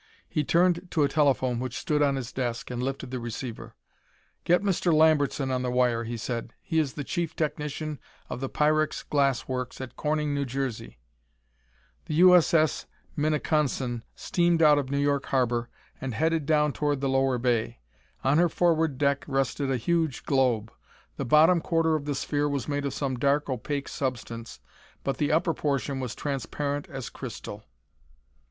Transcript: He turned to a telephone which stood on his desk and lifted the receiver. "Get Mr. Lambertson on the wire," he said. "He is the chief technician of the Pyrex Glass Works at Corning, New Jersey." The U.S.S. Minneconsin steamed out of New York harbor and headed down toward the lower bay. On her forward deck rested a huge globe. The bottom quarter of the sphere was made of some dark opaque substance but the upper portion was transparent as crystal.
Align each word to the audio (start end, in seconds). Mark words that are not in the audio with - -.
He 0.27 0.43
turned 0.43 0.87
to 0.89 1.03
a 1.03 1.07
telephone 1.07 1.59
which 1.59 1.77
stood 1.77 2.01
on 2.01 2.15
his 2.15 2.31
desk 2.31 2.71
and 2.71 2.81
lifted 2.81 3.11
the 3.11 3.19
receiver. 3.19 3.75
"Get 4.45 4.63
Mr. 4.63 4.91
Lambertson 4.91 5.51
on 5.51 5.61
the 5.61 5.69
wire," 5.69 6.05
he 6.05 6.17
said. 6.17 6.53
"He 6.59 6.79
is 6.79 6.93
the 6.93 7.03
chief 7.03 7.35
technician 7.35 7.99
of 8.27 8.39
the 8.39 8.49
Pyrex 8.49 9.03
Glass 9.07 9.47
Works 9.47 9.79
at 9.79 9.95
Corning, 9.95 10.33
New 10.33 10.43
Jersey." 10.43 10.97
The 12.07 12.15
U.S.S. 12.15 12.87
Minneconsin 13.15 14.01
steamed 14.15 14.63
out 14.63 14.79
of 14.79 14.89
New 14.89 14.97
York 14.97 15.25
harbor 15.27 15.69
and 16.01 16.15
headed 16.15 16.47
down 16.47 16.73
toward 16.73 16.99
the 16.99 17.07
lower 17.07 17.37
bay. 17.37 17.77
On 18.23 18.39
her 18.39 18.49
forward 18.49 18.97
deck 18.97 19.23
rested 19.27 19.69
a 19.69 19.77
huge 19.77 20.23
globe. 20.23 20.73
The 21.17 21.25
bottom 21.25 21.61
quarter 21.61 21.93
of 21.95 22.05
the 22.05 22.15
sphere 22.15 22.49
was 22.49 22.67
made 22.67 22.85
of 22.87 22.93
some 22.95 23.19
dark 23.19 23.47
opaque 23.51 23.87
substance 23.87 24.61
but 25.03 25.17
the 25.17 25.31
upper 25.31 25.53
portion 25.53 25.99
was 25.99 26.15
transparent 26.15 26.89
as 26.89 27.11
crystal. 27.11 27.65